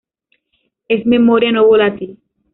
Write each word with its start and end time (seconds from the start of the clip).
Es 0.87 1.05
memoria 1.05 1.51
no 1.51 1.67
volátil. 1.67 2.17